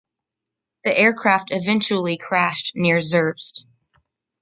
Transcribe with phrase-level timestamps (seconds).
[0.83, 3.65] The aircraft eventually crashed near Zerbst.